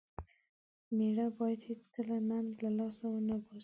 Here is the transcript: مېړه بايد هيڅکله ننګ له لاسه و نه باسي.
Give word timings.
مېړه 0.95 1.25
بايد 1.37 1.59
هيڅکله 1.69 2.15
ننګ 2.29 2.51
له 2.65 2.71
لاسه 2.77 3.05
و 3.11 3.17
نه 3.27 3.35
باسي. 3.43 3.59